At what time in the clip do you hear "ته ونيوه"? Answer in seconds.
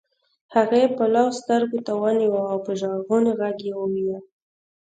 1.85-2.41